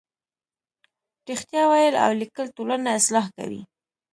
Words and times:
رښتیا 1.29 1.63
ویل 1.71 1.95
او 2.03 2.11
لیکل 2.21 2.45
ټولنه 2.57 2.89
اصلاح 2.99 3.25
کوي. 3.37 3.61